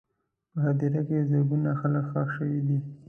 په 0.51 0.57
هدیره 0.65 1.01
کې 1.07 1.27
زرګونه 1.29 1.69
خلک 1.79 2.03
ښخ 2.11 2.27
شوي 2.37 2.59
دي. 2.67 2.77